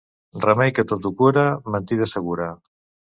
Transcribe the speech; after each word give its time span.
Remei 0.45 0.71
que 0.79 0.85
tot 0.93 1.05
ho 1.09 1.13
cura, 1.19 1.43
mentida 1.77 2.09
segura. 2.17 2.49